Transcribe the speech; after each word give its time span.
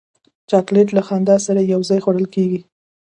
چاکلېټ 0.49 0.87
له 0.97 1.01
خندا 1.07 1.35
سره 1.45 1.61
یو 1.73 1.81
ځای 1.89 1.99
خوړل 2.03 2.27
کېږي. 2.35 2.59